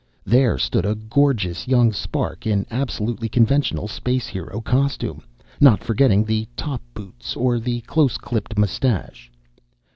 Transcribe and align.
There 0.25 0.57
stood 0.57 0.83
a 0.83 0.95
gorgeous 0.95 1.67
young 1.67 1.93
spark 1.93 2.47
in 2.47 2.65
absolutely 2.71 3.29
conventional 3.29 3.87
space 3.87 4.25
hero 4.25 4.59
costume, 4.59 5.21
not 5.59 5.83
forgetting 5.83 6.25
the 6.25 6.47
top 6.57 6.81
boots 6.95 7.35
or 7.35 7.59
the 7.59 7.81
close 7.81 8.17
clipped 8.17 8.57
moustache. 8.57 9.31